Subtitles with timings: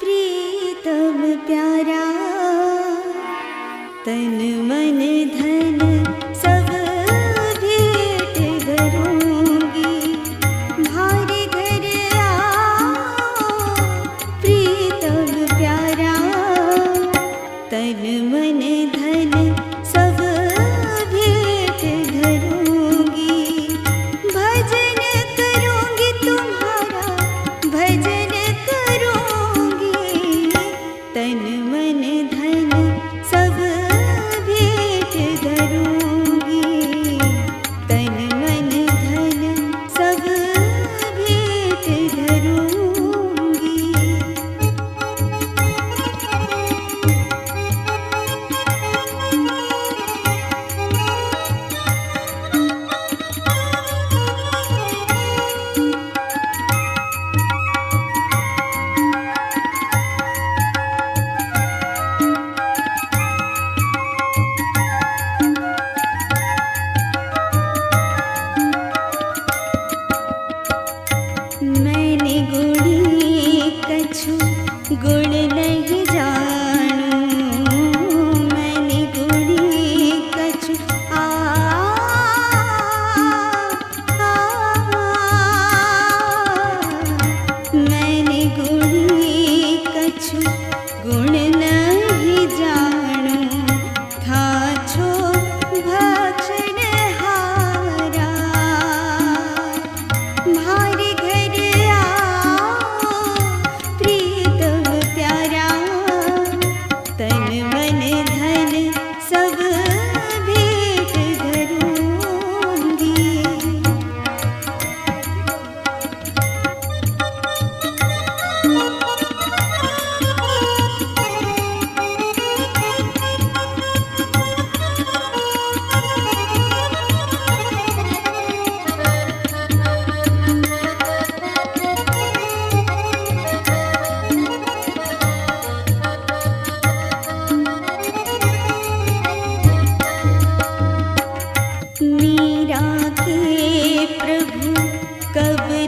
[0.00, 2.04] प्रीतम प्यारा
[4.06, 5.00] तन मन
[5.36, 5.57] धन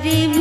[0.03, 0.40] तेरे